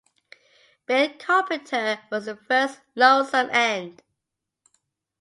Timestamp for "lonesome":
2.95-3.51